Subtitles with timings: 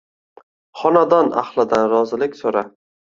[0.83, 2.65] Xonadan ahlidan rozilik so`ra